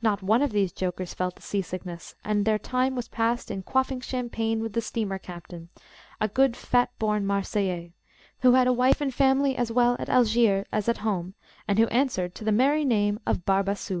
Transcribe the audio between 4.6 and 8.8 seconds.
with the steamer captain, a good fat born Marseillais, who had a